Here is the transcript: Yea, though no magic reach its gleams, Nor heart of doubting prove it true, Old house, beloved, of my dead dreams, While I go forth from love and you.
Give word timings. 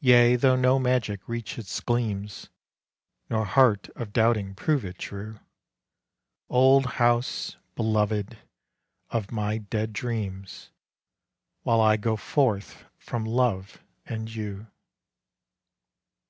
Yea, 0.00 0.36
though 0.36 0.56
no 0.56 0.78
magic 0.78 1.26
reach 1.26 1.58
its 1.58 1.80
gleams, 1.80 2.50
Nor 3.30 3.46
heart 3.46 3.88
of 3.96 4.12
doubting 4.12 4.54
prove 4.54 4.84
it 4.84 4.98
true, 4.98 5.40
Old 6.50 6.84
house, 7.00 7.56
beloved, 7.74 8.36
of 9.08 9.32
my 9.32 9.56
dead 9.56 9.94
dreams, 9.94 10.70
While 11.62 11.80
I 11.80 11.96
go 11.96 12.14
forth 12.14 12.84
from 12.98 13.24
love 13.24 13.82
and 14.04 14.28
you. 14.34 14.66